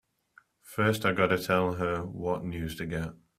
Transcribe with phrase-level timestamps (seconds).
[0.63, 3.11] First I gotta tell her what news to get!